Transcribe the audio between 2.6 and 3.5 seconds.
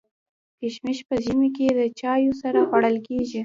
خوړل کيږي.